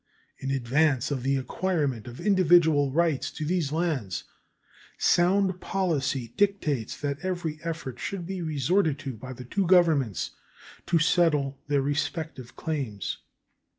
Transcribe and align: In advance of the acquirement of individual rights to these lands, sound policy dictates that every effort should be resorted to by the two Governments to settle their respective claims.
In 0.39 0.49
advance 0.49 1.11
of 1.11 1.21
the 1.21 1.35
acquirement 1.35 2.07
of 2.07 2.19
individual 2.19 2.91
rights 2.91 3.29
to 3.33 3.45
these 3.45 3.71
lands, 3.71 4.23
sound 4.97 5.59
policy 5.61 6.29
dictates 6.37 6.99
that 7.01 7.19
every 7.19 7.59
effort 7.63 7.99
should 7.99 8.25
be 8.25 8.41
resorted 8.41 8.97
to 8.97 9.13
by 9.13 9.33
the 9.33 9.45
two 9.45 9.67
Governments 9.67 10.31
to 10.87 10.97
settle 10.97 11.59
their 11.67 11.83
respective 11.83 12.55
claims. 12.55 13.19